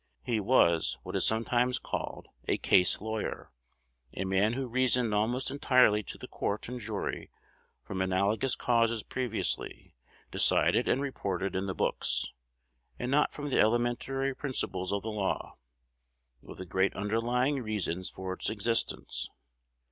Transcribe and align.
He 0.23 0.39
was 0.39 0.97
what 1.03 1.15
is 1.15 1.27
sometimes 1.27 1.77
called 1.77 2.27
"a 2.47 2.57
case 2.57 3.01
lawyer," 3.01 3.51
a 4.15 4.23
man 4.25 4.53
who 4.53 4.65
reasoned 4.65 5.13
almost 5.13 5.51
entirely 5.51 6.01
to 6.01 6.17
the 6.17 6.27
court 6.27 6.67
and 6.67 6.79
jury 6.81 7.29
from 7.83 8.01
analagous 8.01 8.55
causes 8.55 9.03
previously 9.03 9.93
decided 10.31 10.89
and 10.89 11.03
reported 11.03 11.55
in 11.55 11.67
the 11.67 11.75
books, 11.75 12.31
and 12.97 13.11
not 13.11 13.31
from 13.31 13.51
the 13.51 13.59
elementary 13.59 14.33
principles 14.33 14.91
of 14.91 15.03
the 15.03 15.11
law, 15.11 15.57
or 16.41 16.55
the 16.55 16.65
great 16.65 16.95
underlying 16.95 17.61
reasons 17.61 18.09
for 18.09 18.33
its 18.33 18.49
existence. 18.49 19.29